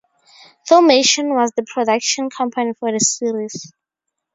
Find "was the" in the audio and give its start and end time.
1.35-1.61